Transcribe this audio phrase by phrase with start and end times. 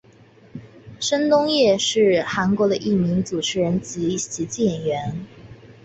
[0.99, 5.25] 申东烨是韩国的一名主持人及喜剧演员。